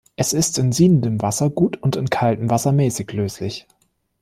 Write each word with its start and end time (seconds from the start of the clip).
Es 0.15 0.33
ist 0.33 0.57
in 0.57 0.71
siedendem 0.71 1.21
Wasser 1.21 1.51
gut 1.51 1.77
und 1.77 1.95
in 1.95 2.09
kaltem 2.09 2.49
Wasser 2.49 2.71
mäßig 2.71 3.13
löslich. 3.13 3.67